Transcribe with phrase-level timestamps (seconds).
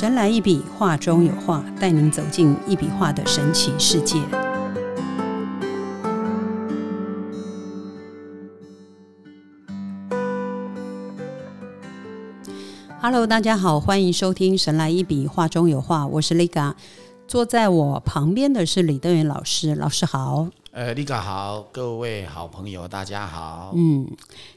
[0.00, 4.18] 神来一笔，画中有画，带您走进一笔画的神奇世界。
[12.98, 16.72] Hello，大家好，欢迎收听《神来一笔，画中有画》，我是 Liga。
[17.28, 20.48] 坐在我旁边的是李德元老师，老师好。
[20.72, 23.72] 呃，Liga 好，各位好朋友，大家好。
[23.74, 24.06] 嗯，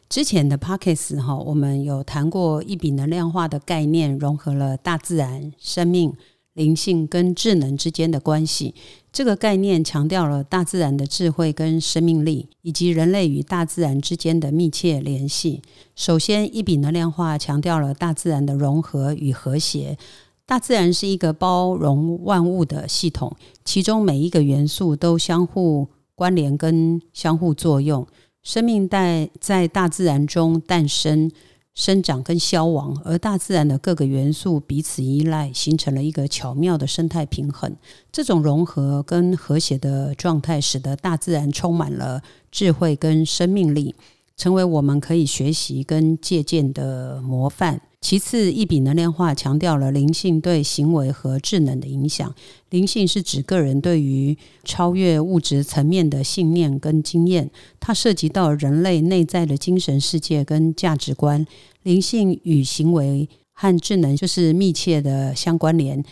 [0.07, 6.13] 之前的 Pockets 哈，我们有谈过一笔能量化的概念，融合了大自然、生命、
[6.53, 8.75] 灵性跟智能之间的关系。
[9.11, 15.63] 这个概念强调了大自然的智慧跟生命力，以及人类与大自然之间的密切联系。
[15.95, 19.97] 首先，一笔能量化强调了大自然的融合与和谐。
[20.45, 28.05] 大自然是一个包容万物的系统，其中每一个元素都相互关联跟相互作用。
[28.41, 31.31] 生命在在大自然中诞生、
[31.73, 37.73] 生长跟消亡，而大自然的各个元素彼此依赖，形成了一个巧妙的生态平衡。
[38.11, 43.95] 这种融合跟和谐的状态，使得大自然充满了智慧跟生命力，
[44.35, 47.81] 成为我们可以学习跟借鉴的模范。
[48.01, 52.35] 其次，一笔能量化强调了灵性对行为和智能的影响。
[52.69, 61.45] 灵性是指个人对于超越物质层面的信念跟经验，它涉及到人类内在的精神世界跟价值观。
[61.83, 66.03] 灵性与行为和智能就是密切的相关联，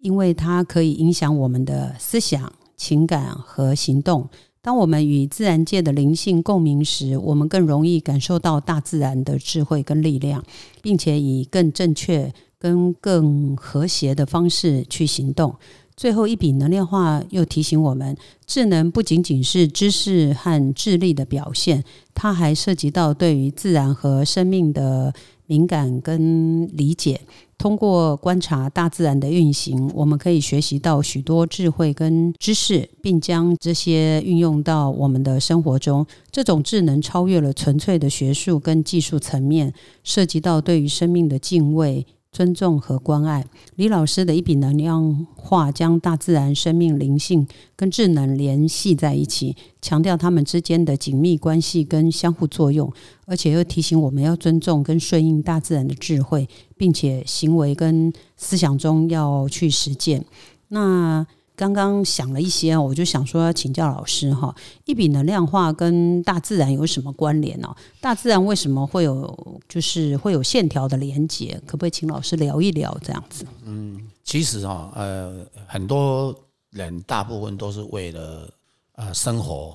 [0.00, 4.28] 因为它可以影响我们的思想、情感和行动。
[4.66, 10.42] 当我们与自然界的灵性共鸣时，我们更容易感受到大自然的智慧跟力量，
[10.82, 15.54] 并且以更正确、跟更和谐的方式去行动。
[15.96, 18.14] 最后一笔能量化又提醒我们，
[18.46, 21.82] 智能不仅仅是知识和智力的表现，
[22.14, 25.14] 它还涉及到对于自然和生命的
[25.46, 27.22] 敏感跟理解。
[27.56, 36.06] 通过观察大自然的运行，我们可以学习到许多智慧跟知识，并将这些运用到我们的生活中。
[36.30, 39.72] 这种智能超越了纯粹的学术跟技术层面，
[40.04, 42.06] 涉及到对于生命的敬畏。
[42.36, 52.92] 尊重和关爱，李老师的一笔能量画将大自然、生命、灵性跟智能联系在一起，强调他们之间的紧密关系跟相互作用，
[53.24, 60.22] 而且又提醒我们要尊重跟顺应大自然的智慧，并且行为跟思想中要去实践。
[60.68, 61.26] 那。
[61.56, 67.74] 刚刚想了一些，我就想说请教老师哈，一笔能量化跟大自然有什么关联呢？
[68.00, 71.60] 大自然为什么会有就是会有线条的连接？
[71.66, 73.46] 可不可以请老师聊一聊这样子？
[73.64, 76.38] 嗯，其实哈，呃，很多
[76.70, 78.48] 人大部分都是为了
[78.96, 79.74] 呃生活，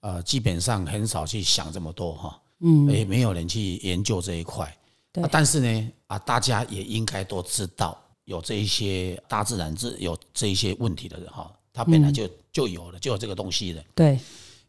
[0.00, 4.74] 呃，基本上很少去想这么多哈，嗯，也没有人去研究这一块。
[5.12, 8.00] 对，但是呢，啊，大家也应该都知道。
[8.30, 13.84] 有这一些大自然是有这一些问题的人哈，他本来就就有了，就有这个东西的。
[13.92, 14.16] 对，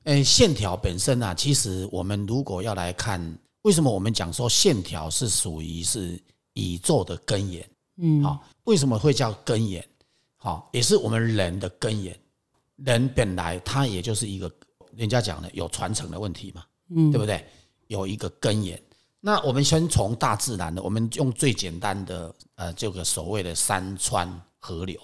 [0.05, 3.21] 诶，线条本身啊，其实我们如果要来看，
[3.61, 6.19] 为什么我们讲说线条是属于是
[6.55, 7.69] 宇宙的根源？
[7.97, 9.87] 嗯，好，为什么会叫根源？
[10.37, 12.17] 好，也是我们人的根源。
[12.77, 14.51] 人本来他也就是一个，
[14.95, 17.45] 人家讲的有传承的问题嘛，嗯，对不对？
[17.85, 18.81] 有一个根源。
[19.23, 24.27] 那我们先从大自然的，我们用最简单的，呃，这个所谓的山川
[24.57, 24.99] 河流，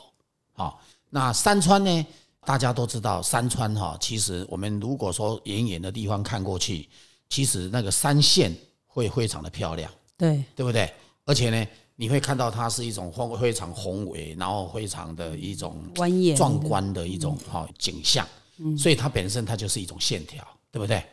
[0.53, 2.05] 好，那山川呢，
[2.43, 6.89] 大家都知道，山川哈，其实我们如果说远远的地方看过去，
[7.29, 8.51] 其实那个山线
[8.87, 10.91] 会非常的漂亮，对，对不对？
[11.25, 21.03] 而且呢，你会看到它是一种非非常宏伟，然后非常的一种蜿蜒壮观的一种哈景象，嗯，所以它本身它就是一种线条，对不对？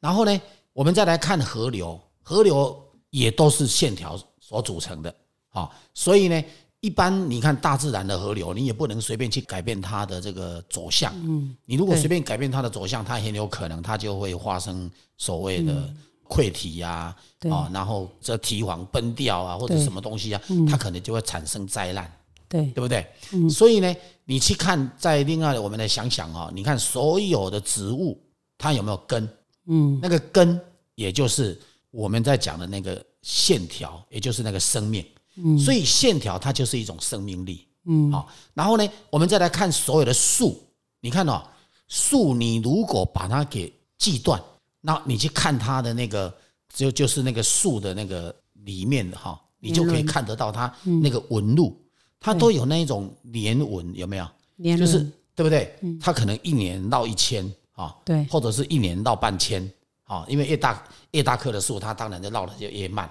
[0.00, 0.40] 然后呢，
[0.72, 2.00] 我们再来看河流。
[2.28, 2.76] 河流
[3.10, 5.14] 也都是线条所组成的，
[5.50, 6.44] 啊，所以呢，
[6.80, 11.14] 一般你看大自然的河流，你也不能随便去改变它的这个走向。
[11.24, 15.88] 嗯，你如果随便改变它的走向，它很有可能它就会发生所谓的
[16.28, 17.14] 溃堤呀，
[17.48, 22.12] 啊，然后这堤防崩掉啊，或者什么东西啊，它可能就会产生灾难。
[22.48, 23.06] 对，对不对？
[23.32, 28.20] 嗯，所以呢，你去看，在另外我们来想想啊，你看所有的植物，
[28.58, 29.28] 它有没有根？
[29.68, 30.60] 嗯，那个根
[30.96, 31.56] 也就是。
[31.96, 35.02] 我们在讲的那个线条，也就是那个生命，
[35.36, 40.62] 嗯，所以线条它就是一种生命力，嗯，好，然后呢，我们再来看所有的树，
[41.00, 41.42] 你看哦，
[41.88, 44.38] 树你如果把它给锯断，
[44.82, 46.32] 那你去看它的那个，
[46.68, 48.34] 就就是那个树的那个
[48.64, 50.70] 里面的哈，你就可以看得到它
[51.02, 51.74] 那个纹路，
[52.20, 54.28] 它都有那种年纹，有没有？
[54.76, 55.00] 就是
[55.34, 55.74] 对不对？
[55.98, 59.66] 它可能一年到一千啊，对，或者是一年到半千。
[60.06, 63.10] 啊，因为越大越大棵的树，它当然就绕的就越慢，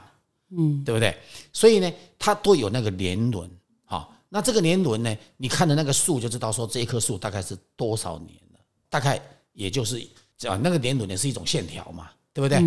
[0.49, 1.15] 嗯，对不对？
[1.53, 3.49] 所以呢，它都有那个年轮，
[3.83, 8.59] 好，那这个年轮呢，你看的那个树就知道说这一棵树大概是多少年了，
[8.89, 9.21] 大概
[9.53, 9.99] 也就是
[10.47, 12.59] 啊那个年轮也是一种线条嘛，对不对？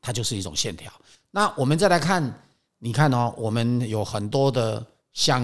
[0.00, 0.92] 它就是一种线条。
[1.30, 2.22] 那我们再来看，
[2.78, 5.42] 你看哦，我们有很多的像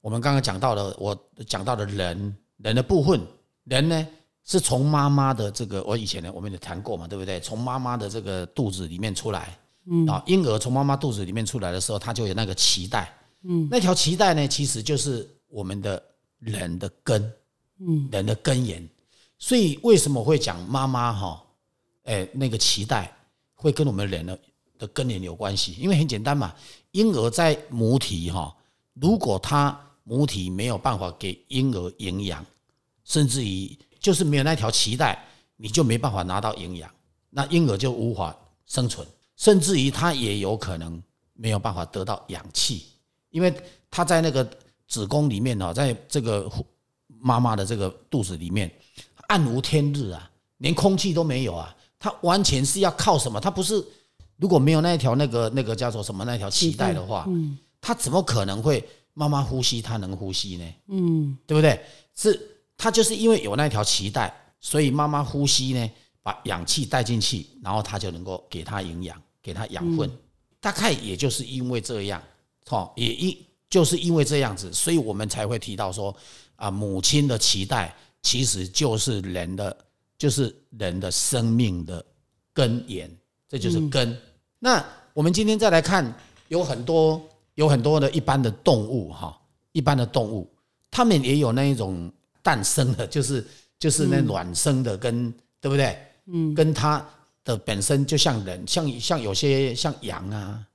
[0.00, 1.16] 我们刚刚讲到的，我
[1.46, 3.20] 讲到的人人的部分，
[3.64, 4.06] 人呢
[4.50, 7.38] 是从妈妈的这个，我以前呢我们也谈过嘛，对不对？
[7.38, 16.02] 从妈妈的这个肚子里面出来，嗯啊，婴儿从妈妈肚子里面出来的时候，他就有那个脐带，嗯，那条脐带呢，其实就是我们的
[16.38, 17.30] 人的根，
[17.78, 18.88] 嗯，人的根源。
[19.38, 21.44] 所以为什么会讲妈妈哈？
[22.04, 23.14] 哎，那个脐带
[23.54, 24.38] 会跟我们人的
[24.78, 25.74] 的根源有关系？
[25.78, 26.54] 因为很简单嘛，
[26.92, 28.56] 婴儿在母体哈，
[28.94, 32.42] 如果他母体没有办法给婴儿营养，
[33.04, 35.22] 甚至于就是没有那条脐带，
[35.56, 36.90] 你就没办法拿到营养，
[37.30, 38.36] 那婴儿就无法
[38.66, 39.06] 生存，
[39.36, 41.02] 甚至于他也有可能
[41.34, 42.86] 没有办法得到氧气，
[43.30, 43.54] 因为
[43.90, 44.48] 他在那个
[44.86, 46.50] 子宫里面哈，在这个
[47.20, 48.70] 妈妈的这个肚子里面。
[49.28, 51.76] 暗无天日啊，连空气都没有啊！
[51.98, 53.38] 他完全是要靠什么？
[53.38, 53.74] 他不是
[54.38, 59.82] 如果没有那一条那个那个叫做什么那条脐带的话，嗯，它怎么可能会妈妈呼吸？
[59.82, 60.74] 他能呼吸呢？
[60.86, 61.78] 嗯，对不对？
[62.14, 65.90] 是它就是因为有那条脐带，所以妈妈呼吸呢，
[66.22, 70.10] 把氧气带进去，然后它就能够给它营养，给它养分。
[70.58, 72.22] 大概也就是因为这样，
[72.70, 73.36] 哦，也因
[73.68, 76.16] 就是因为这样子，所以我们才会提到说
[76.56, 77.94] 啊，母亲的脐带。
[78.20, 79.74] 其实就是人的，
[80.18, 82.04] 就是人的生命的
[82.52, 83.08] 根源，
[83.48, 84.20] 这就是根。
[84.58, 84.84] 那
[85.14, 86.12] 我们今天再来看，
[86.48, 87.22] 有很多
[87.54, 89.40] 有很多的一般的动物哈，
[89.70, 90.52] 一般的动物，
[90.90, 93.46] 它们也有那一种诞生的，就是
[93.78, 95.98] 就是那卵生的，跟对不对？
[96.26, 97.04] 嗯，跟它
[97.44, 100.66] 的本身就像人，像像有些像羊啊，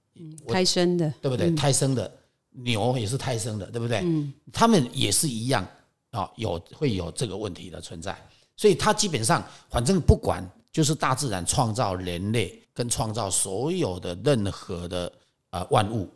[0.47, 1.51] 胎生的，对不对？
[1.51, 2.11] 胎生的
[2.51, 4.01] 牛也是胎生的，对不对？
[4.03, 5.67] 嗯，他们也是一样。
[6.13, 8.15] 啊，有会有这个问题的存在，
[8.55, 15.11] 所以它基本上反正不管，就是大自然创造人类跟创造所有的任何的
[15.49, 16.07] 呃万物，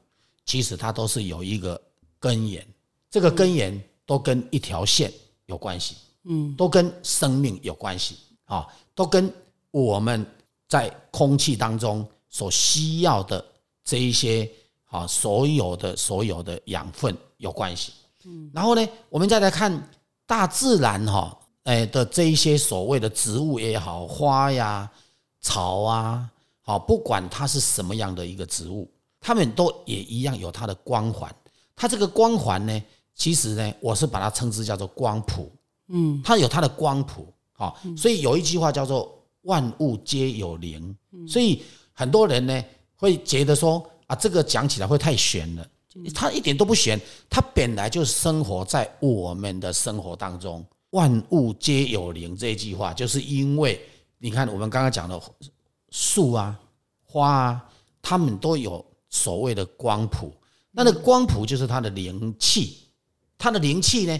[0.46, 1.82] 其实它都是有一个
[2.20, 2.64] 根源，
[3.10, 5.12] 这个根源都跟一条线
[5.48, 9.34] 有关系，嗯，都跟生命有关系啊，都跟
[9.72, 10.26] 我们
[10.70, 13.44] 在空气当中所需要的
[13.84, 14.50] 这一些
[14.86, 17.92] 啊所有的所有的养分有关系。
[18.26, 19.90] 嗯然后呢，我们再来看
[20.26, 24.90] 大自然哈，哎的这一些所谓的植物也好，花呀、
[25.40, 26.30] 草啊，
[26.62, 28.90] 好，不管它是什么样的一个植物，
[29.22, 31.34] 它们都也一样有它的光环。
[31.74, 32.84] 它这个光环呢，
[33.18, 35.52] 其实呢，我是把它称之叫做光谱。
[35.90, 37.28] 嗯，它有它的光谱。
[37.52, 40.96] 好，所以有一句话叫做“万物皆有灵”。
[41.28, 42.64] 所以很多人呢
[42.96, 45.68] 会觉得说啊，这个讲起来会太玄了。
[46.14, 50.64] 它一点都不玄，它本来就生活在我们的生活当中。
[50.92, 53.82] 万物皆有灵这一句话，就是因为
[54.20, 55.20] 你看我们刚刚讲的
[55.90, 56.58] 树啊、
[57.04, 57.70] 花啊，
[58.02, 60.32] 它们都有所谓的光谱。
[60.72, 62.87] 那那光谱就是它的灵气，
[63.38, 64.20] 它的灵气呢，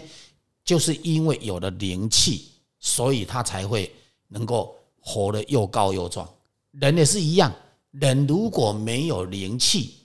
[0.64, 3.92] 就是因为有了灵气，所以它才会
[4.28, 6.28] 能够活得又高又壮。
[6.72, 7.52] 人也是一样，
[7.90, 9.96] 人如果没有灵气，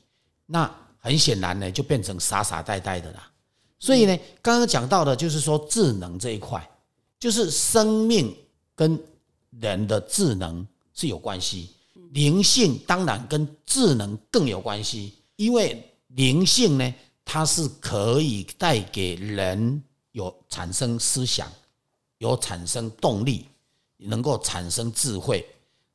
[0.46, 3.29] 那很显然呢，就变成傻傻呆呆的啦。
[3.79, 6.67] 所以呢，刚刚讲到的就是说智能这一块，
[7.20, 8.36] 就是生命
[8.74, 8.98] 跟
[9.60, 11.70] 人的智能是有关系，
[12.12, 15.13] 灵性当然跟智能更有关系。
[15.36, 16.93] 因为灵性呢，
[17.25, 21.51] 它是可以带给人有产生思想，
[22.18, 23.46] 有产生动力，
[23.98, 25.46] 能够产生智慧，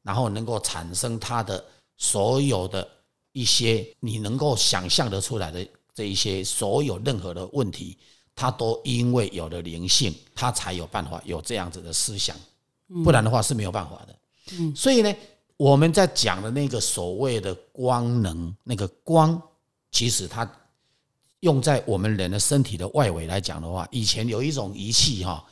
[0.02, 1.64] 然后能够产生它的
[1.96, 2.88] 所有的。
[3.32, 7.96] 一些你能够想象得出来的这一些所有任何的问题，
[8.34, 12.34] 它都因为有了灵性，它才有办法有这样子的思想，
[13.04, 14.18] 不然的话是没有办法的。
[14.58, 15.14] 嗯，所以呢，
[15.56, 19.40] 我们在讲的那个所谓的光能，那个光，
[19.92, 20.50] 其实它
[21.40, 25.44] 用在我们人的身体的外围来讲的话，以前有一种仪器哈，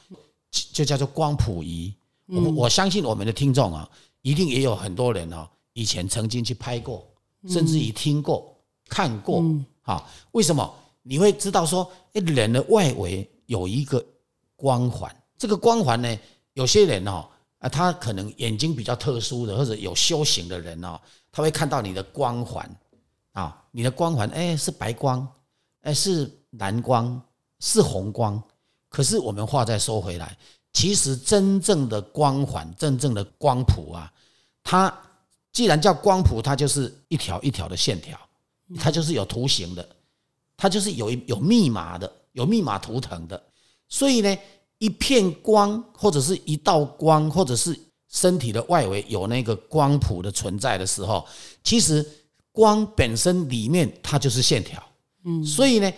[0.50, 1.94] 就叫做光谱仪。
[2.26, 3.88] 我我相信我们的听众啊，
[4.22, 7.06] 一定也有很多人啊，以前曾经去拍过。
[7.48, 8.52] 甚至于听过、
[8.88, 9.40] 看过，
[9.82, 14.04] 哈，为什么你会知道说，哎，人的外围有一个
[14.56, 15.14] 光环？
[15.38, 16.18] 这个光环呢，
[16.54, 17.24] 有些人哦，
[17.58, 21.00] 啊，他可能眼睛比较特殊的，或者有修行的人哦，
[21.30, 22.68] 他会看到你的光环
[23.30, 25.24] 啊，你的光环，哎，是白光，
[25.86, 26.28] 哎，是
[26.58, 27.22] 蓝光，
[27.60, 28.42] 是红光。
[28.88, 30.36] 可是我们话再说回来，
[30.72, 34.12] 其实真正的光环、真正的光谱啊，
[34.62, 34.92] 它。
[35.52, 38.18] 既然叫光谱，它就是一条一条的线条，
[38.78, 39.88] 它就是有图形的，
[40.54, 43.42] 它就是有一有密码的，有密码图腾的。
[43.88, 44.36] 所以呢，
[44.76, 47.74] 一片光或者是一道光，或者是
[48.10, 51.26] 身体的外围有那个光谱的存在的时候，
[51.64, 52.06] 其实
[52.52, 54.82] 光本身里面它就是线条。
[55.26, 55.92] 嗯，所以呢，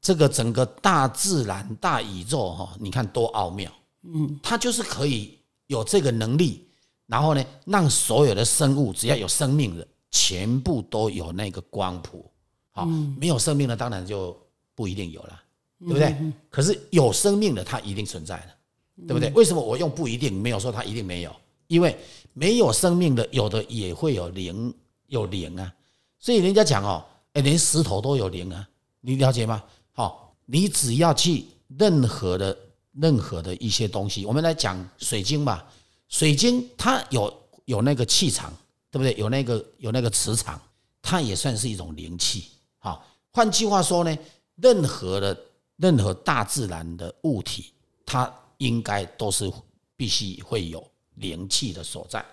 [0.00, 3.72] 这个整个大自然、大宇宙哈，你看多奥妙。
[4.02, 6.66] 嗯，它就是可以有这个能力，
[7.06, 12.28] 然后呢，让所有的生物只要有生命的，全部都有那个光谱。
[12.72, 12.84] 好，
[13.16, 14.36] 没有生命的当然就
[14.74, 15.42] 不一定有了，
[15.80, 16.16] 对不对？
[16.50, 19.30] 可是有生命的它一定存在的，对不对？
[19.30, 21.32] 为什么我用不一定没有说它一定没有？
[21.68, 21.96] 因为
[22.32, 24.74] 没有生命的有的也会有灵，
[25.06, 25.72] 有灵啊。
[26.18, 28.68] 所以人家讲哦，哎，连石头都有灵啊，
[29.02, 29.62] 你了解吗？
[29.92, 31.44] 好，你只要去
[31.76, 32.56] 任何的
[32.92, 35.66] 任何的一些东西，我们来讲水晶吧，
[36.08, 37.32] 水晶它有
[37.64, 38.52] 有那个气场，
[38.90, 39.14] 对不对？
[39.16, 40.60] 有那个有那个磁场，
[41.02, 42.46] 它也算是一种灵气。
[42.78, 44.16] 好，换句话说呢，
[44.54, 45.38] 任何的
[45.76, 47.72] 任何大自然的物体，
[48.06, 49.52] 它应该都是
[49.96, 50.82] 必须会有
[51.16, 52.24] 灵气的所在，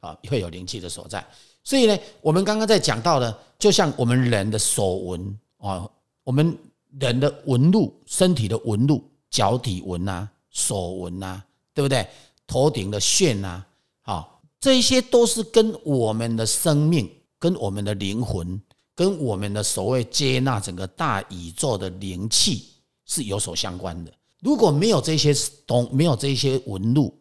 [0.00, 1.24] 啊，会有灵气的所在。
[1.62, 5.88] 所以呢，我们刚刚在讲到的，就像我们人的手纹啊，
[6.26, 6.58] 我们
[6.98, 11.40] 人的纹路、身体的纹路、脚底纹啊、手纹啊，
[11.72, 12.04] 对不对？
[12.48, 13.64] 头顶的线啊，
[14.00, 18.60] 好，这些都是跟我们的生命、跟我们的灵魂。
[18.96, 22.64] 跟我们的所谓接纳整个大宇宙的灵气
[23.04, 24.12] 是有所相关的。
[24.40, 25.34] 如果没有这些
[25.66, 27.14] 东，没有这些纹路，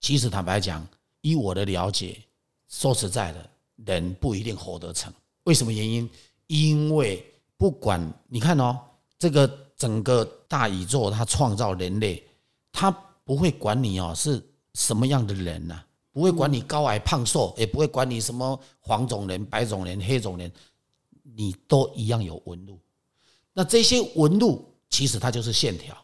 [0.00, 0.84] 其实坦白讲，
[1.20, 2.18] 以我的了解，
[2.68, 3.48] 说实在的，
[3.86, 5.12] 人不一定活得成。
[5.44, 6.10] 为什么原因？
[6.48, 7.24] 因为
[7.60, 8.80] 不管你看哦，
[9.18, 12.26] 这个整个大宇宙它创造人类，
[12.72, 12.90] 它
[13.22, 20.50] 不会管你哦是什么样的人呐，不会管你高矮胖瘦，也不会管你什么黄种人、白种人、黑种人。
[21.36, 22.78] 你都一样有纹路，
[23.52, 25.94] 那这些纹路其实它就是线条，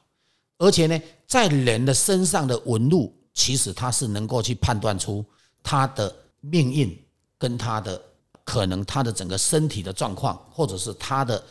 [0.59, 5.25] 而且呢，在人的身上的纹路，其实它是能够去判断出
[5.63, 6.97] 他的命运
[7.39, 8.01] 跟他的
[8.47, 11.45] 可能他的整个身体的状况，或者是他的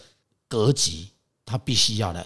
[0.47, 1.05] 格局，
[1.45, 2.25] 他必须要来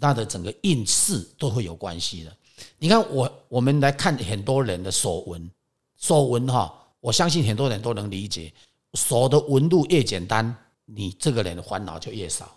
[0.00, 2.36] 他的整个运势都会有关系的。
[2.78, 5.50] 你看我我们来看很多人的手纹，
[5.98, 8.52] 手纹哈，我相信很多人都能理解，
[8.94, 10.54] 手的纹路越简单。
[10.84, 12.54] 你这个人的烦恼就越少，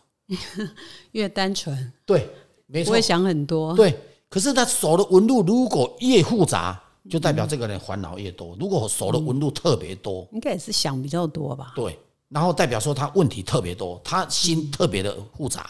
[1.13, 1.93] 越单纯。
[2.05, 2.29] 对，
[2.65, 3.73] 没错，不会想很多。
[3.75, 3.97] 对，
[4.27, 8.55] 可是他手的纹路如果越复杂，就代表这个人烦恼越多。
[8.59, 11.73] 如果手的纹路特别多，应该也是想比较多吧？
[11.75, 11.97] 对，
[12.29, 15.69] 然后代表说他问题特别多，他心特别的复杂，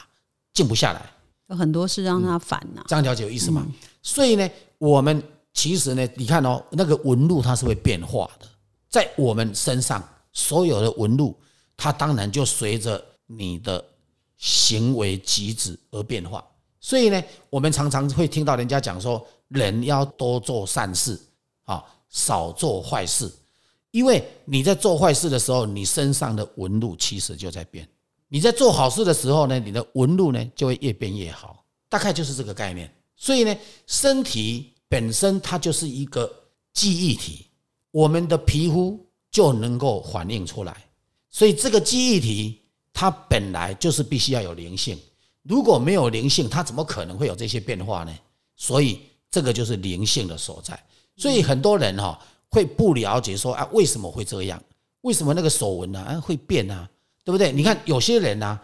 [0.54, 1.02] 静不下来，
[1.48, 2.84] 有很多事让他烦呐。
[2.88, 3.66] 这样了解有意思吗？
[4.02, 5.22] 所以呢，我们
[5.54, 8.48] 其实呢，你看哦，那个纹路它是会变化的，
[8.90, 11.36] 在我们身上所有的纹路。
[11.78, 13.84] 它当然就随着你的
[14.38, 16.42] 行为举止而变化，
[16.80, 21.20] 所以呢，我们常常会听到人家讲说，人要多做善事
[21.64, 23.32] 啊，少做坏事，
[23.92, 27.86] 因为你在做坏事的时候，你身上的纹路其实就在变；
[28.28, 32.92] 你在做好事的时候呢，你的纹路呢就会越变越好，大概就是这个概念。
[33.16, 33.56] 所以呢，
[33.88, 36.32] 身体本身它就是一个
[36.74, 37.48] 记忆体，
[37.92, 39.00] 我们的皮肤
[39.32, 40.86] 就能够反映出来。
[41.30, 42.62] 所以这个记忆体，
[42.92, 45.00] 它本来就是必须要有灵性。
[45.44, 48.14] 如果没有灵性，它怎么可能会有这些变化呢？
[48.56, 49.02] 所以
[49.36, 50.82] 这个就是灵性的所在。
[51.18, 52.18] 所以很多人哈
[52.50, 54.58] 会不了解说啊，为什么会这样？
[55.02, 56.90] 为什么那个手纹呢啊会变啊？
[57.26, 57.52] 对不对？
[57.52, 58.58] 你看有些人呢，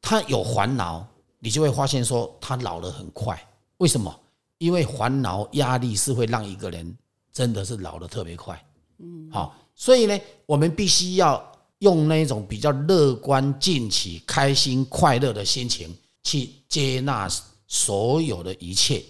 [0.00, 1.06] 他有烦恼，
[1.40, 3.38] 你就会发现说他老得很快。
[3.76, 4.10] 为什么？
[4.56, 6.96] 因为烦恼压力是会让一个人
[7.30, 8.58] 真的是老的特别快。
[8.98, 11.50] 嗯，好，所以呢，我们必须要。
[11.80, 17.28] 用那种比较乐观、进取、开心、快乐的心情去接纳
[17.66, 19.04] 所有的一切。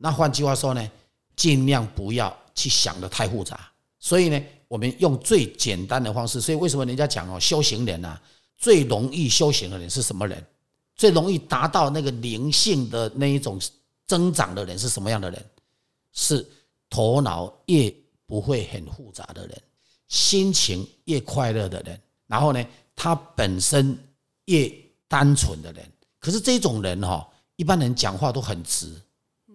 [0.00, 0.90] 那换句话说呢，
[1.34, 3.68] 尽量不要去想的太复杂。
[3.98, 6.40] 所以呢，我们用最简单的方式。
[6.40, 8.20] 所以为什么人家讲哦，修行人啊，
[8.56, 10.42] 最容易修行的人是什么人？
[10.94, 13.60] 最容易达到那个灵性的那一种
[14.06, 15.44] 增长的人是什么样的人？
[16.12, 16.46] 是
[16.88, 17.92] 头脑越
[18.24, 19.62] 不会很复杂的人，
[20.06, 22.00] 心情越快乐的人。
[22.26, 22.64] 然后呢，
[22.94, 23.98] 他本身
[24.44, 24.72] 越
[25.08, 25.84] 单纯的人，
[26.18, 28.92] 可是这种人哈，一般人讲话都很直，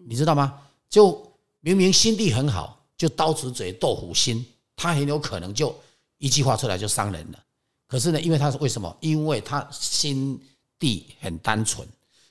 [0.07, 0.62] 你知道吗？
[0.89, 1.22] 就
[1.60, 4.45] 明明心地很好，就刀子嘴豆腐心，
[4.75, 5.75] 他很有可能就
[6.17, 7.39] 一句话出来就伤人了。
[7.88, 8.95] 可是呢，因为他是为什么？
[9.00, 10.39] 因为他心
[10.77, 11.88] 地很单纯，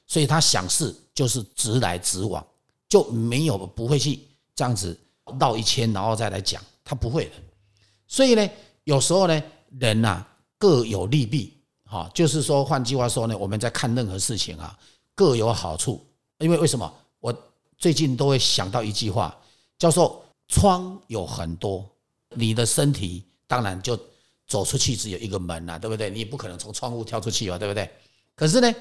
[0.07, 2.45] 所以他想事就是直来直往，
[2.88, 4.21] 就没有不会去
[4.55, 4.99] 这样子
[5.41, 7.33] 绕一圈然后再来讲，他不会的。
[8.07, 8.49] 所以呢，
[8.85, 9.43] 有时候呢，
[9.79, 10.26] 人呐。
[10.59, 11.52] 各有利弊，
[11.83, 14.79] 哈，就是说，换句话说呢，我们在看任何事情啊，
[15.12, 16.00] 各有好处。
[16.38, 16.95] 因为为什么？
[17.83, 19.37] 我最近都会想到一句话，
[19.77, 21.85] 叫做“窗有很多”，
[22.37, 23.99] 你的身体当然就
[24.47, 26.09] 走出去只有一个门了，对不对？
[26.09, 27.91] 你不可能从窗户跳出去吧，对不对？
[28.37, 28.73] 可是呢，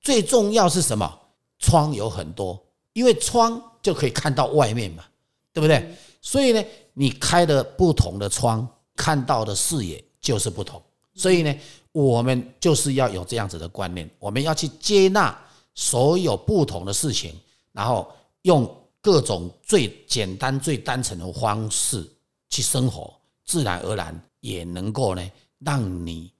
[0.00, 1.20] 最重要是什么？
[1.60, 2.60] 窗有很多，
[2.94, 5.04] 因为窗就可以看到外面嘛，
[5.52, 5.94] 对不对？
[6.20, 6.60] 所以呢，
[6.94, 10.82] 你开的不同的窗，看到的视野就是不同。
[11.14, 11.54] 所以呢，
[11.92, 15.36] 我们就是要有这样子的观念，我们要去接纳
[15.76, 17.32] 所有不同的事情，
[17.70, 18.68] 然后用
[19.00, 22.08] 各种最简单、最单纯的方式
[22.50, 23.14] 去生活，
[23.44, 26.32] 自然而然也能够呢，让你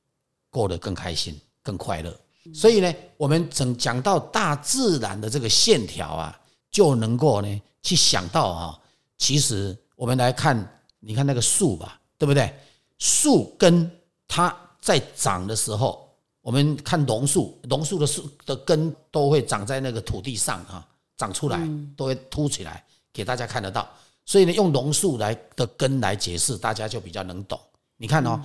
[0.51, 2.15] 过得更开心、更快乐。
[2.55, 6.41] 所以呢，我们整讲到大自然的这个线条啊，
[6.71, 8.81] 就能够呢去想到啊，
[9.19, 12.53] 其实我们来看，你看那个树吧，对不对？
[12.99, 13.91] 树根
[14.27, 16.09] 它在长的时候，
[16.41, 20.89] 我们看榕树，榕树的树的根都会长在那个土地上啊，
[21.19, 21.61] 长出来
[21.95, 22.83] 都会凸起来，
[23.13, 23.87] 给大家看得到。
[24.25, 27.61] 所以呢，用榕树来的根来解释，大家就比较能懂。
[27.97, 28.41] 你看哦，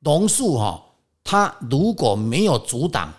[0.00, 0.84] 榕树哈，
[1.22, 3.12] 它如果没有阻挡。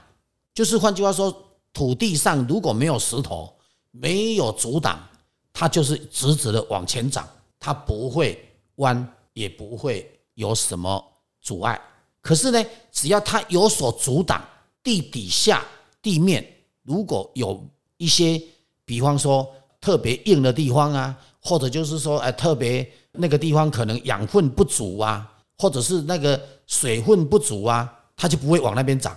[0.53, 1.31] 就是换句话说，
[1.71, 3.53] 土地上如果没有石头，
[3.91, 5.07] 没有阻挡，
[5.53, 7.27] 它就是直直的往前长，
[7.59, 8.43] 它不会
[8.77, 11.03] 弯，也不会有什么
[11.39, 11.79] 阻碍。
[12.19, 14.43] 可是呢，只要它有所阻挡，
[14.81, 15.63] 地底下
[16.01, 16.43] 地面
[16.81, 17.63] 如果有
[17.97, 18.41] 一些，
[18.87, 19.45] 比方说
[19.81, 29.15] 特别硬的地方啊，或者就是说，哎，特别那个地方可能养分不足啊，或者是那个水分不足啊，它就不会往那边长。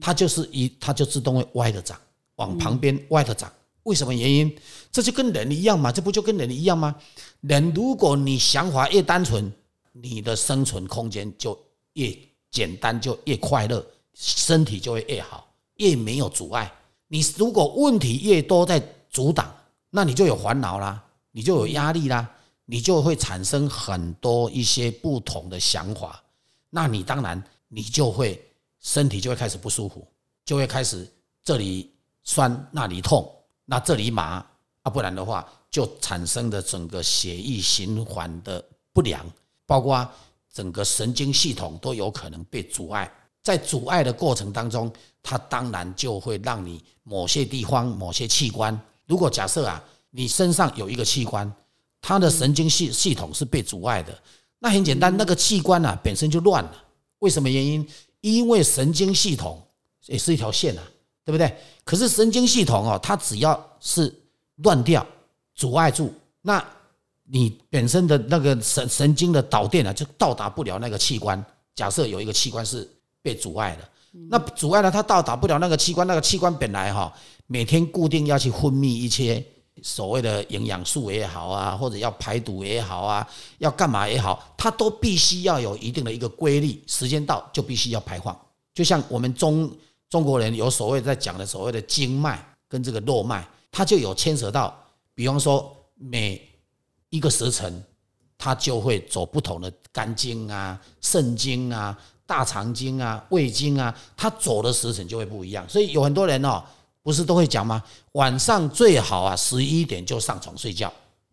[0.00, 1.96] 它就是一，它就自动会歪的长，
[2.36, 3.50] 往旁边歪的长。
[3.84, 4.54] 为什么原因？
[4.90, 6.94] 这就跟人一样嘛，这不就跟人一样吗？
[7.42, 9.50] 人如果你想法越单纯，
[9.92, 11.58] 你的生存空间就
[11.94, 12.14] 越
[12.50, 15.46] 简单，就越快乐，身体就会越好，
[15.76, 16.70] 越没有阻碍。
[17.08, 18.82] 你如果问题越多在
[19.14, 19.50] 阻挡，
[19.88, 22.30] 那你就有烦恼啦，你就有压力啦，
[22.66, 26.22] 你就会产生很多一些不同的想法。
[26.68, 28.38] 那你当然你就会。
[28.86, 30.06] 身体就会开始不舒服，
[30.44, 31.10] 就会开始
[31.42, 31.90] 这里
[32.22, 33.26] 酸那里痛，
[33.64, 34.44] 那这里麻
[34.82, 39.24] 啊，不然的话就产生的整个血液循环的不良，
[39.64, 40.06] 包括
[40.52, 43.10] 整个神经系统都有可能被阻碍。
[43.42, 51.50] 在阻碍的过程当中，它当然就会让你某些地方、某些器官，如果假设啊，你身上有一个器官，
[52.00, 54.16] 它的神经系系统是被阻碍的，
[54.58, 56.84] 那很简单，那个器官啊本身就乱了。
[57.18, 57.86] 为什么原因？
[58.20, 59.62] 因为神经系统
[60.06, 60.82] 也是一条线啊，
[61.24, 61.54] 对不对？
[61.84, 64.14] 可是神经系统哦，它只要是
[64.56, 65.06] 乱掉、
[65.54, 66.64] 阻碍住，那
[67.24, 71.42] 你本身的那个神神经的导电啊，就到达不了那个器官。
[71.74, 72.88] 假设有一个器官是
[73.20, 73.88] 被阻碍的，
[74.30, 77.12] 那阻碍了它到达不了那个器官，那个器官本来哈
[77.46, 79.44] 每天固定要去分泌一些
[79.82, 88.38] 所谓的营养素也好啊，或者要排毒也好啊，要干嘛也好，它都必须要有一定的一个规律，时间到就必须要排放。
[88.72, 89.70] 就像我们中
[90.08, 94.72] 中国人有所谓在讲的所谓的经脉跟这个络脉，它就有牵扯到，
[95.12, 96.40] 比方说每
[97.10, 97.82] 一个时辰，
[98.38, 105.68] 它就会走不同的肝经啊、肾经啊、大肠经啊、胃经啊，它走的时辰就会不一样。
[105.68, 106.62] 所以有很多人哦。
[107.04, 107.82] 不是都会讲吗？
[108.12, 110.90] 晚上最好啊，十一点就上床睡觉。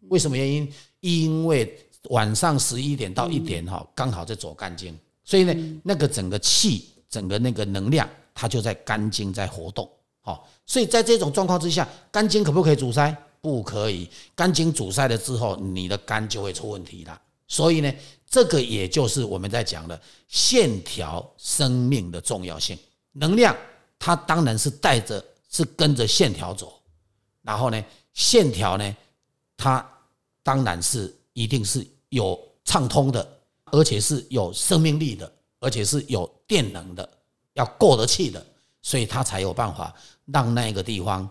[0.10, 0.69] 为什么原因？
[0.99, 9.89] 因为晚上十一点到一点哈，刚好在走肝经，所以呢，那个整个气、整个那个能量，它就在肝经在活动。
[10.19, 13.15] 好，所以在这种状况之下，肝经可不可以阻塞？
[13.39, 14.10] 不可以。
[14.36, 17.17] 肝经阻塞了之后，你的肝就会出问题了。
[17.47, 17.89] 所以呢，
[18.32, 22.76] 这个也就是我们在讲的线条生命的重要性。
[23.12, 23.56] 能量
[24.00, 25.24] 它当然是带着。
[25.54, 26.82] 是跟着线条走，
[27.41, 28.96] 然后呢，线条呢，
[29.58, 29.86] 它
[30.44, 37.10] 当然是一定是有畅通的，而且是有生命力的，而且是有电能的，
[37.52, 38.41] 要过得去的，
[38.82, 39.94] 所以它才有办法
[40.28, 41.30] 让那个地方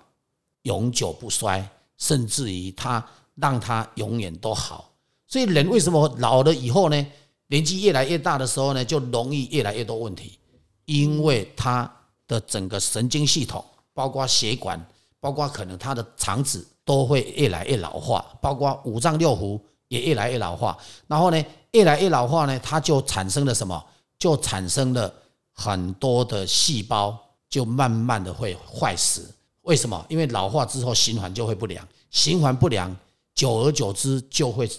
[0.65, 3.03] 永久不衰，甚至于它
[3.37, 4.90] 让它永远都好。
[5.31, 7.07] 所以人为什么老了以后呢，
[7.47, 10.39] 年纪越来越大的时候呢，就容易越来越多问题，
[10.85, 11.91] 因为他
[12.27, 13.65] 的整个神经系统。
[13.93, 14.81] 包括血管，
[15.19, 20.79] 包括可能他的肠子都会越来越老化，包括五脏六腑也越来越老化。
[21.07, 23.85] 然后呢，越来越老化呢，它就产生了什么？
[24.17, 25.13] 就产生了
[25.53, 27.19] 很多的细胞
[27.51, 29.29] 就慢慢的会坏死。
[29.63, 30.03] 为什么？
[30.09, 32.97] 因为老化之后循环就会不良，循环不良，
[33.35, 34.71] 久而久之就会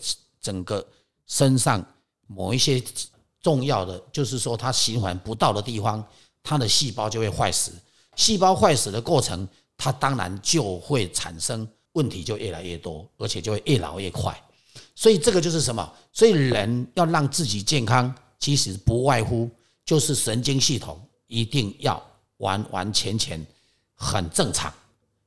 [0.41, 0.85] 整个
[1.27, 1.85] 身上
[2.27, 2.81] 某一些
[3.41, 6.03] 重要的，就是说它循环不到的地方，
[6.43, 7.71] 它的细胞就会坏死。
[8.15, 14.37] 细胞坏死的过程，它当然就会产生问题，就越来越多，而且就会越老越快。
[14.95, 15.93] 所以这个就是什么？
[16.11, 19.49] 所以人要让自己健康，其实不外乎
[19.85, 22.01] 就是神经系统一定要
[22.37, 23.43] 完完全全
[23.95, 24.71] 很正常、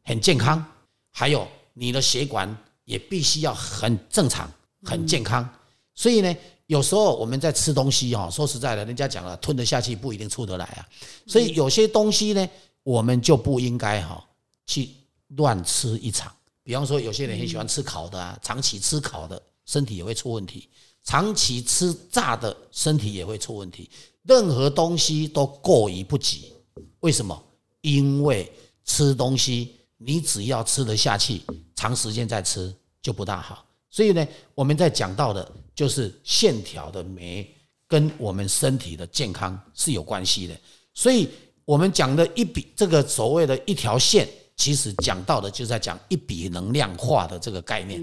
[0.02, 0.64] 很健康，
[1.10, 4.50] 还有你的血管也必须要很正常、
[4.84, 5.48] 很健康。
[5.94, 10.86] 所以呢，有时候我们在吃东西哈，说实在的，人家讲了，吞得下去不一定出得来啊。
[11.26, 12.48] 所以有些东西呢，
[12.82, 14.24] 我们就不应该哈
[14.66, 14.90] 去
[15.28, 16.34] 乱吃一场。
[16.62, 20.68] 比方说，有些人很喜欢吃烤的啊，长期吃烤的，身体也会出问题；
[21.04, 23.90] 长期吃炸的，身体也会出问题。
[24.22, 26.54] 任何东西都过于不及，
[27.00, 27.40] 为什么？
[27.82, 28.50] 因为
[28.86, 31.42] 吃东西，你只要吃得下去，
[31.76, 33.62] 长时间再吃就不大好。
[33.94, 34.26] 所以呢，
[34.56, 37.48] 我们在讲到的就是线条的美
[37.86, 40.54] 跟我们身体的健康是有关系的。
[40.92, 41.28] 所以
[41.64, 48.02] 我们讲的一笔这个所谓的一条线，其实讲到的就是在讲一笔能量化的这个概念。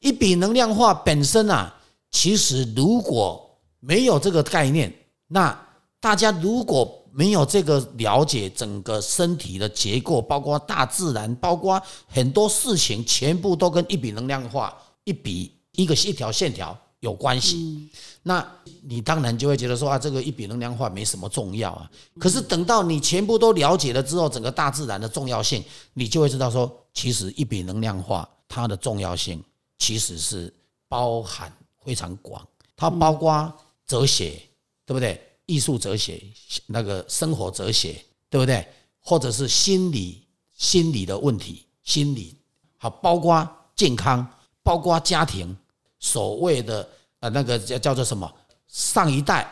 [0.00, 1.74] 一笔能量化本身啊，
[2.10, 4.90] 其实如果没有这个概念，
[5.28, 5.68] 那
[6.00, 14.74] 大家如果没有这个了解整个身体的结构，包括大自然，包括很多事情，全部都跟一笔能量化。
[15.04, 17.88] 一笔一个一条线条有关系，
[18.22, 18.46] 那
[18.82, 21.90] 你当然就会觉得说啊，这个一笔能量化没什么重要啊。
[22.18, 29.42] 可是等到你全部都了解了之后，整个大自然的重要性，你就会知道说，其实一笔能量化它的重要性
[29.78, 30.52] 其实是
[30.86, 31.52] 包含
[31.84, 33.52] 非常广，它包括
[33.84, 34.40] 哲学，
[34.86, 35.20] 对不对？
[35.46, 36.22] 艺术哲学、
[36.66, 38.64] 那个生活哲学，对不对？
[39.00, 40.22] 或者是心理
[40.56, 42.36] 心理的问题，心理
[42.78, 44.24] 好，包括健康。
[44.62, 45.56] 包括家庭
[45.98, 46.88] 所谓的
[47.20, 48.32] 呃那个叫叫做什么
[48.68, 49.50] 上一代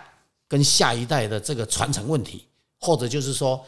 [0.48, 2.44] 跟下一代的这个传承问题，
[2.78, 3.64] 或者就是说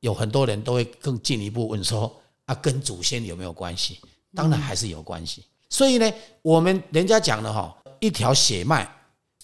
[0.00, 2.12] 有很多人都会更进一步问说
[2.46, 3.98] 啊跟祖先有没有关系？
[4.34, 5.44] 当然还是有关系。
[5.68, 8.90] 所以呢，我们人家讲的哈，一条血脉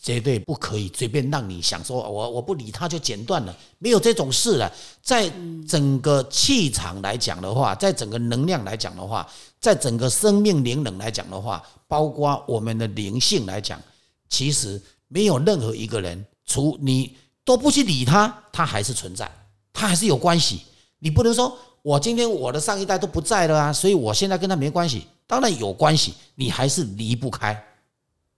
[0.01, 4.73] 绝对不可以随便让你想说我我不理他就剪断了，没有这种事了。
[5.03, 5.31] 在
[5.67, 9.29] 整个气场来讲的话，在整个能量来讲的话。
[9.61, 13.83] 在整个生命灵能来讲的话，包括我们的灵性来讲，
[14.29, 19.29] 其实没有任何一个人，除你都不去理他，他还是存在，
[19.73, 20.63] 他还是有关系。
[21.01, 25.09] 你不能说我今天我的上一代都不在了啊，所以我现在跟他没关系。
[25.27, 27.61] 当然有关系，你还是离不开，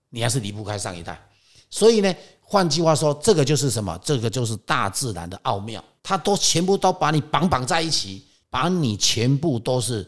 [0.09, 1.23] 你还是离不开上一代。
[1.71, 3.99] 所以呢，换句话说，这个就是什么？
[4.03, 10.07] 这个就是大自然的奥妙，它都全部都把你绑绑在一起，把你全部都是。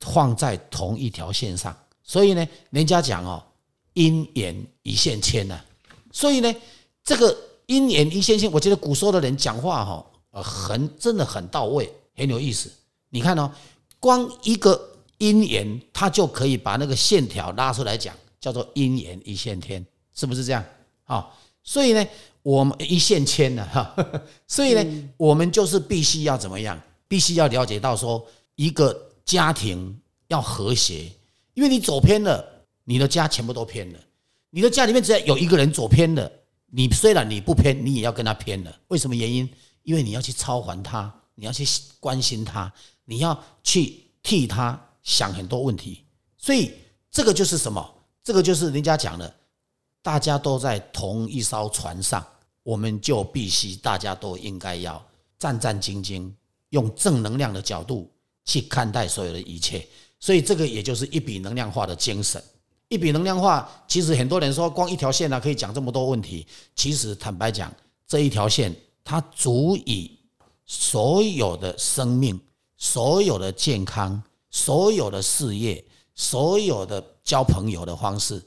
[0.00, 3.42] 放在同一条线上，所以呢，人家讲哦，
[3.94, 5.58] 姻缘一线牵呐。
[6.12, 6.54] 所以呢，
[7.02, 7.34] 这个
[7.68, 12.70] 姻缘一线牵，我觉得古时候的人讲话哈，呃，很真的很到位，很有意思。
[13.08, 13.50] 你看哦，
[13.98, 14.78] 光一个
[15.16, 20.62] 阴阳，它就可以把那个线条拉出来讲，叫做姻缘一线天，是不是这样？
[21.04, 21.30] 啊，
[21.62, 22.06] 所以呢，
[22.42, 23.94] 我们一线牵呢，哈，
[24.46, 26.80] 所以呢，我们就是必须要怎么样？
[27.08, 28.24] 必须要了解到说
[28.56, 29.10] 一个。
[29.24, 31.10] 家庭要和谐，
[31.54, 32.44] 因为你走偏了，
[32.84, 33.98] 你的家全部都偏了。
[34.50, 36.30] 你的家里面只要有一个人走偏了，
[36.66, 38.80] 你虽然你不偏，你也要跟他偏了。
[38.88, 39.48] 为什么原因？
[39.82, 41.66] 因为你要去超还他，你要去
[41.98, 42.70] 关心他，
[43.06, 46.04] 你要去替他想很多问题。
[46.36, 46.72] 所以
[47.10, 47.94] 这个就是什么？
[48.22, 49.34] 这个就是人家讲的，
[50.04, 52.24] 大家都在同一艘船上，
[52.62, 55.04] 我们就必须大家都应该要
[55.38, 56.30] 战战兢兢，
[56.68, 58.08] 用正能量的角度。
[58.46, 59.88] 去看待所有的一切，
[60.20, 62.44] 所以这个也就是一笔能量化的精神。
[62.88, 66.46] 一笔能量化，其实很多人说光一条线呢可以讲这么多问题。
[66.76, 67.72] 其实坦白讲，
[68.06, 68.70] 这一条线
[69.02, 70.10] 它足以
[70.66, 72.38] 所有的生命、
[72.76, 75.82] 所有的健康、所有的事业、
[76.14, 78.44] 所有的交朋友的方式、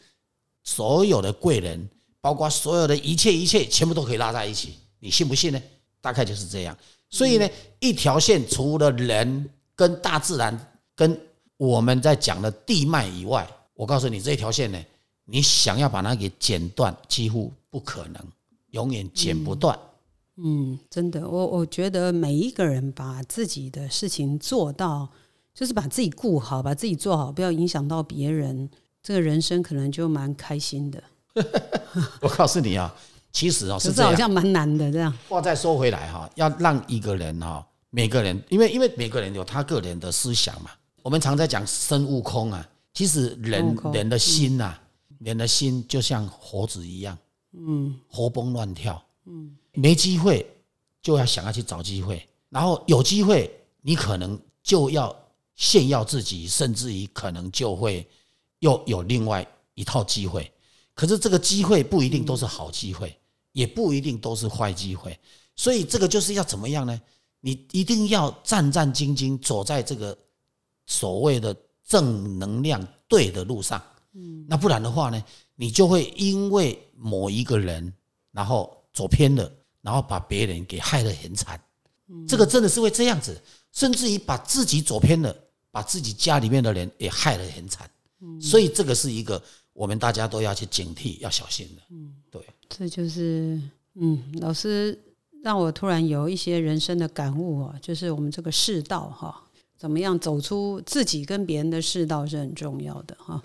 [0.68, 4.74] 所有的贵人，包括所有的一切一切，全部都可以拉在一起。
[5.00, 5.62] 你信不信呢？
[6.02, 6.78] 大概就是这样。
[7.10, 7.50] 所以呢，
[7.80, 9.50] 一条线除了人。
[9.78, 10.60] 跟大自然、
[10.96, 11.16] 跟
[11.56, 14.86] 我们在讲的地脉以外，我告诉你这条线呢，
[15.26, 18.16] 你想要把它给剪断，几乎不可能，
[18.72, 19.78] 永远剪不断。
[20.38, 25.08] 嗯，真的，我我觉得每一个人把自己的事情做到，
[25.54, 28.68] 就是把自己顾好，把自己做好，不要影响到别人，
[29.08, 31.02] 这个人生可能就蛮开心的。
[32.20, 32.94] 我告诉你啊，
[33.32, 34.92] 其实啊，是好像蛮难的。
[34.92, 37.66] 这样话再说回来哈，要让一个人哈。
[37.90, 40.72] 每个人，因为因为每个人有他个人的思想嘛。
[41.04, 44.76] 我们常在讲生悟空啊，其实人人的心呐，
[45.20, 47.18] 人的心就像猴子一样，
[47.54, 50.46] 嗯，活蹦乱跳，嗯，没机会
[51.02, 55.16] 就要想要去找机会，然后有机会，你可能就要
[55.56, 58.06] 炫耀自己，甚至于可能就会
[58.60, 60.52] 又有另外一套机会。
[60.94, 63.18] 可是这个机会不一定都是好机会，
[63.52, 65.18] 也不一定都是坏机会。
[65.56, 67.00] 所以这个就是要怎么样呢？
[67.40, 70.18] 你一定要战战兢兢走在这个
[70.86, 73.82] 所谓的正能量对的路上。
[74.14, 75.24] 嗯，那不然的话呢，
[75.56, 77.94] 你就会因为某一个人，
[78.32, 79.52] 然后走偏了。
[79.80, 81.58] 然后把别人给害得很惨，
[82.28, 83.42] 这个真的是会这样子，
[83.72, 85.34] 甚至于把自己走偏了，
[85.72, 87.90] 把自己家里面的人也害得很惨。
[88.42, 89.42] 所以这个是一个
[89.74, 91.82] 我们大家都要去警惕、要小心的。
[91.92, 93.62] 嗯，对，这就是
[93.96, 94.98] 嗯，老师
[95.44, 99.44] 让我突然有一些人生的感悟啊，就是我们这个世道哈，
[99.78, 103.42] 怎么样走出自己跟别人的世道是很重要的哈。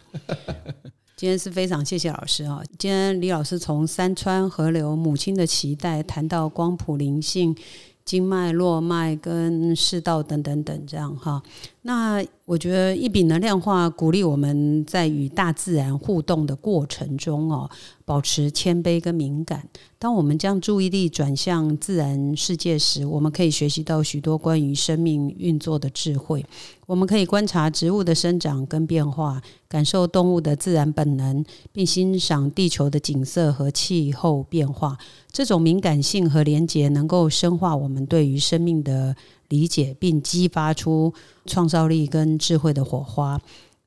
[1.16, 2.62] 今天是非常谢谢老师啊！
[2.78, 7.56] 今天李老师从山川河流、母亲的期待谈到光谱灵性。
[8.04, 11.40] 经脉、络脉跟世道等等等，这样哈。
[11.84, 17.68] 那我觉得一笔能量化鼓励我们在与大自然互动的过程中哦，
[18.04, 19.68] 保持谦卑跟敏感。
[19.98, 26.44] 当我们将注意力转向自然世界时，我们可以学习到许多关于生命运作的智慧。
[26.86, 34.96] 我们可以观察植物的生长跟变化，感受动物的自然本能，并欣赏地球的景色和气候变化。
[35.32, 39.16] 这种敏感性和连结能够深化我们对于生命的
[39.52, 41.12] 理解，并激发出
[41.44, 43.38] 创造力跟智慧的火花。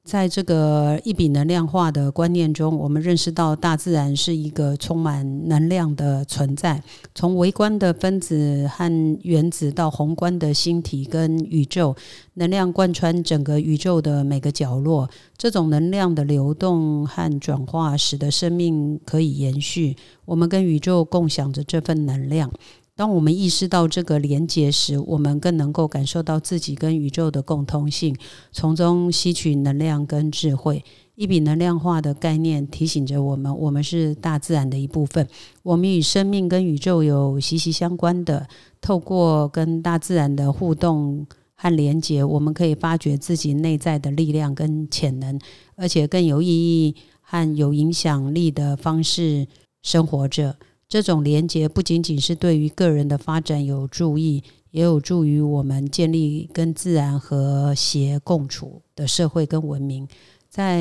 [0.03, 6.79] 在这个一笔能量化的观念中，我们认识到大自然是一个充满能量的存在。
[7.15, 11.95] 从微观的分子和原子到宏观的星体跟宇宙，
[12.35, 15.09] 能量贯穿整个宇宙的每个角落。
[15.35, 19.97] 这种能量的流动和转化，使得生命可以延续。
[20.25, 22.51] 我们跟宇宙共享着这份能量。
[22.97, 28.15] 当我们意识到这个连接时，我们更能够感受到自己跟宇宙的共通性，
[28.53, 30.81] 从中吸取能量跟智慧。
[31.15, 35.27] 一笔能量化的概念提醒着我们：我们是大自然的一部分，
[35.61, 38.47] 我们与生命跟宇宙有息息相关的。
[38.79, 45.37] 透过跟大自然的互动和连接，我们可以发掘自己内在的力量跟潜能，
[45.75, 49.47] 而且更有意义和有影响力的方式
[49.81, 50.55] 生活着。
[50.95, 60.07] 这种连接不仅仅是对于个人的发展有助益，也有助于我们建立跟自然和谐共处的社会跟文明。
[60.49, 60.79] 在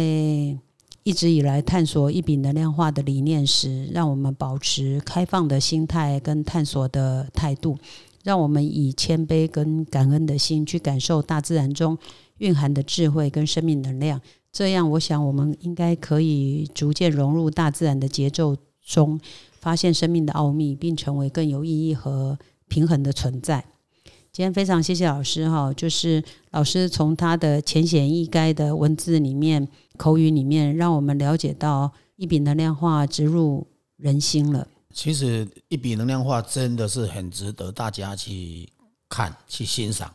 [1.03, 7.77] 一直以来探索一笔能量化的理念时，让我们保持开放的心态跟探索的态度，
[8.23, 11.99] 让我们以谦卑跟感恩的心去感受大自然中
[12.39, 14.21] 蕴含的智慧跟生命能量。
[14.53, 19.19] 这样，我想我们应该可以逐渐融入大自然的节奏中。
[19.65, 23.65] 发现生命的奥秘，并成为更有意义和平衡的存在。
[24.31, 34.69] 今天非常谢谢老师哈，就是老师从他的浅显易赅的文字里面、口语里面，让我们了解到一笔能量化植入人心了。
[34.93, 38.69] 其实一笔能量化真的是很值得大家去
[39.09, 40.15] 看、去欣赏，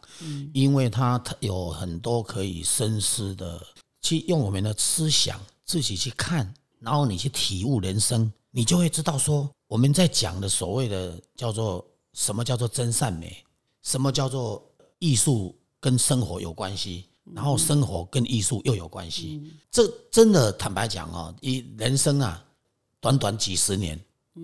[0.53, 3.59] 因为它有很多可以深思的，
[3.99, 8.31] 去用我们的思想自己去看，然后你去体悟人生。
[8.51, 13.43] 你就会知道说，我们在讲的所谓的叫做什么叫做真善美，
[13.83, 14.63] 什么叫做
[14.97, 19.41] 艺术跟生活有关系，然后生活跟艺术又有关系。
[19.69, 22.43] 这真的坦白讲哦，一人生啊，
[22.99, 23.99] 短短几十年，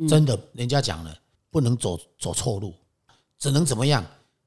[0.07, 1.17] 真的人家讲了，
[1.49, 2.73] 不能走走错路，
[3.39, 4.05] 只能怎么样，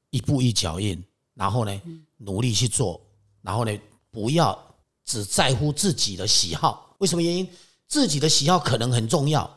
[0.09, 1.81] 一步一脚印，然后呢，
[2.15, 2.99] 努力去做，
[3.41, 3.77] 然后呢，
[4.09, 4.57] 不要
[5.03, 7.45] 只在乎自己的喜好，为什么原因？
[7.89, 9.49] 自己的喜好可能很重要，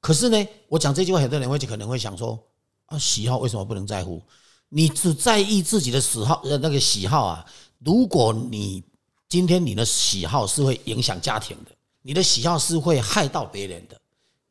[0.00, 2.38] 可是呢，我讲这句话，很多人会可能会想说：
[2.84, 4.22] 啊，喜好为什么不能在乎？
[4.68, 7.44] 你只在意自己的喜好，呃，那个喜好啊。
[7.78, 8.84] 如果你
[9.26, 11.70] 今天你的喜好是会影响家庭的，
[12.02, 13.98] 你的喜好是会害到别人的，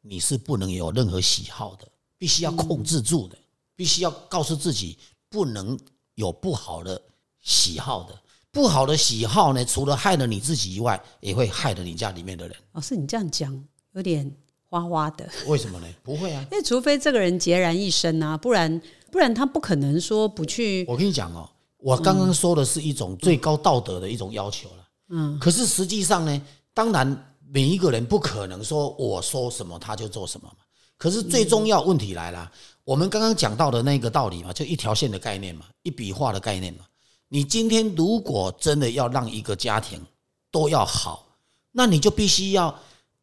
[0.02, 3.38] 你是不能有任何喜好的，必须要控制住的，
[3.76, 4.98] 必须要告诉自己
[5.30, 5.80] 不能
[6.16, 7.00] 有不好的
[7.42, 8.20] 喜好的。
[8.58, 12.58] 不好的喜好呢，除了害了你自己以外，也会害了你家里面的人。
[12.72, 14.36] 老师，你这样讲有点
[14.68, 15.30] 花花的。
[15.46, 15.88] 为什么呢？
[16.02, 20.84] 不会啊， 因为除非这个人孑然一身啊，不然不然他不可能说不去。
[20.88, 24.88] 我跟你讲哦，我刚刚说的是一种最高道德的一种要求了。
[25.10, 26.42] 嗯，可是实际上呢，
[26.74, 30.64] 当然每一个人不可能说我说什么他就做什么嘛。
[30.98, 32.52] 可是最重要问题来了，
[32.84, 36.86] 我们刚刚讲到的那个道理嘛，就一条线的概念嘛，一笔画的概念嘛。
[37.30, 40.02] 你今天如果真的要让一个家庭
[40.50, 41.26] 都要好，
[41.72, 42.74] 那你就必须要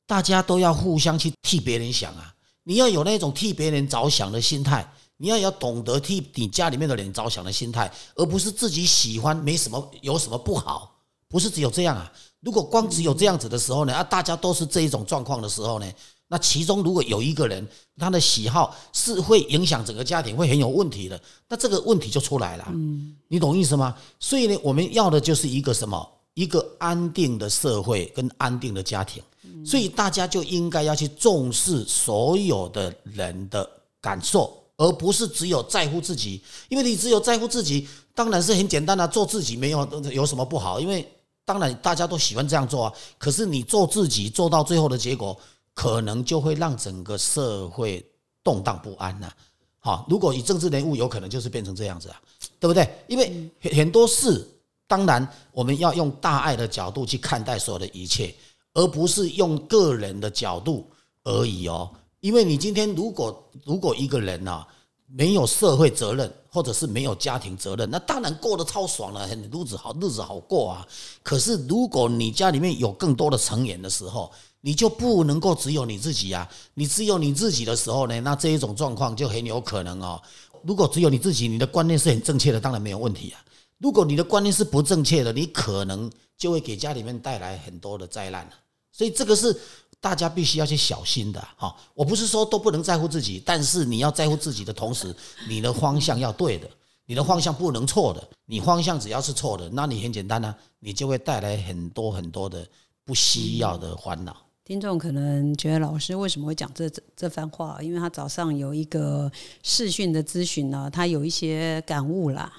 [0.07, 2.35] 大家都要互相去替别人想啊！
[2.65, 4.87] 你要有那种替别人着想的心态，
[5.17, 10.95] 你要要懂得替你家里面的人着想的心态，而不是自己喜欢没什么有什么不好，
[11.29, 12.13] 不是只有这样啊。
[12.41, 15.91] 如果光只有这样子的时候呢，啊，大家都是这一种状况的时候呢，
[16.35, 17.65] 那其中如果有一个人
[17.97, 22.65] 他的喜好是会影响整个家庭，会很有问题的，那这个问题就出来了。
[22.73, 23.95] 嗯，你懂意思吗？
[24.19, 26.05] 所以呢，我们要的就是一个什么？
[26.35, 29.23] 一个安定的社会跟安定的家庭。
[29.65, 33.71] 所以大家就应该要去重视所有的人的
[34.01, 36.43] 感受，而不是只有在乎自己。
[36.69, 40.81] 因为你只有在乎自己，当然是很简单的，做自己没有有什么不好。
[40.81, 41.09] 因为
[41.45, 42.93] 当然大家都喜欢这样做啊。
[43.19, 45.39] 可是你做自己做到最后的结果，
[45.75, 48.05] 可能就会让整个社会
[48.43, 49.31] 动荡不安呐。
[49.79, 52.23] 好，如果以政治人物，有可能就是变成这样子啊，
[52.59, 52.89] 对不对？
[53.07, 54.49] 因为很多事，
[54.87, 58.35] 当然我们要用大爱的角度去看待所有的一切。
[58.77, 60.91] 而不是用个人的角度
[61.23, 64.67] 而已哦，因为你今天如果如果一个人呐
[65.07, 70.85] 没有社会责任，或者是没有家庭责任，那当然过得超爽了，很日子好日子好过啊。
[71.23, 74.33] 可是如果你家里面有更多的成员的时候，
[74.65, 76.49] 你就不能够只有你自己啊。
[76.73, 80.19] 你只有你自己的时候呢，那这一种状况就很有可能哦。
[80.63, 83.45] 如果只有你自己，你的观念是很正确的，当然没有问题啊。
[83.77, 88.49] 如果你的观念是不正确的，你可能就会给家里面带来很多的灾难。
[88.91, 89.55] 所以这个是
[90.01, 91.77] 大家必须要去小心的哈。
[91.93, 95.15] 我不是说都不能在乎自己，但是你要在乎自己的同时，
[95.47, 96.67] 你的方向要对的，
[97.05, 98.27] 你的方向不能错的。
[98.47, 102.67] 你方向只要是错的，那你很简单呢，你就会带来很多很多的
[103.05, 104.35] 不需要的烦恼。
[104.65, 107.83] 听众可能觉得老师为什么会讲这这番话？
[107.83, 109.31] 因为他早上有一个
[109.63, 112.51] 视讯的咨询呢，他有一些感悟啦。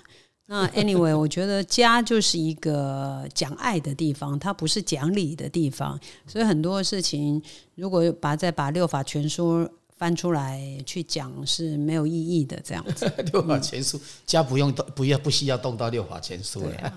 [0.45, 5.99] 那 anyway，我觉得家就是一个讲爱的地方，它不是讲理的地方。
[6.27, 7.41] 所以很多事情，
[7.73, 12.59] 如果把再把六法全书翻出来去讲，是没有意义的。
[12.63, 16.93] 这样子， 六法全书家不用动，不要不需要动到六法全书了。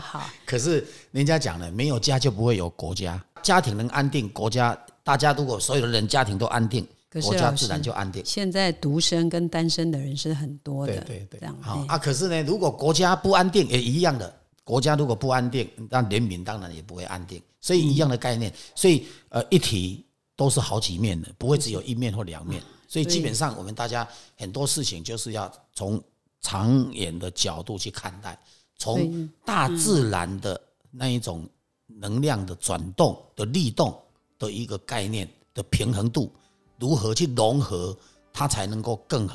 [0.00, 6.86] 好， 可是人家讲了，没有家就不会有国家，家庭能安定，国家大家如果所有的人家庭都安定。
[7.20, 8.22] 国家自然就安定。
[8.24, 11.98] 现在独生跟单身的人是很多的，对对对，这样好啊。
[11.98, 14.32] 可是呢，如果国家不安定，也一样的。
[14.62, 17.42] 国家如果不安定，那人民当然也不会安定。
[17.60, 20.04] 所以一样的概念，所以呃，一体
[20.40, 22.62] 都是好几面的，不会只有一面或两面。
[22.88, 26.02] 所以基本上，我们大家很多事情就是要从
[26.40, 28.40] 长远的角度去看待，
[28.78, 30.58] 从大自然的
[30.90, 31.46] 那一种
[31.86, 33.94] 能量的转动的力动
[34.38, 36.32] 的一个概念的平衡度。
[36.78, 37.94] 如何去融合
[38.32, 39.28] 它才能够更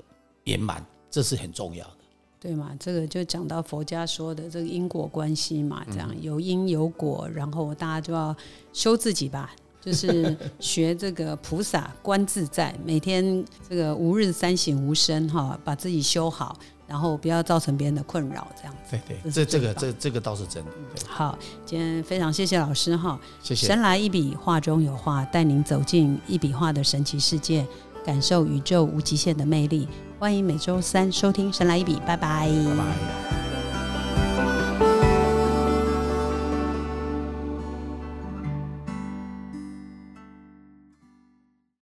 [0.46, 1.98] 圆满，这是很重要的，
[2.40, 2.76] 对嘛？
[2.80, 8.36] 这个就讲到佛家说的这个因果关系嘛，这样有因有果，然后大家就要
[8.74, 16.58] 修自己吧，就是学这个菩萨观自在，每天这个吾日三省吾身哈，把自己修好。
[16.88, 18.92] 然后不要造成别人的困扰，这样子。
[18.92, 20.72] 对对，这这个这这个倒是真的。
[21.08, 23.66] 好，今天非常谢谢老师哈，谢谢。
[23.66, 27.66] 神来一笔，画中有画，带您走进一笔画的神奇世界，
[28.06, 29.88] 感受宇宙无极限的魅力。
[30.20, 32.48] 欢迎每周三收听《神来一笔》，拜拜。
[32.48, 33.45] 拜拜。